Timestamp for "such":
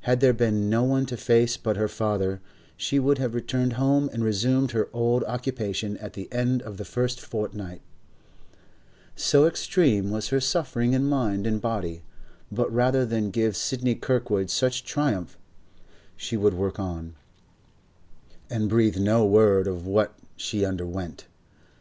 14.50-14.80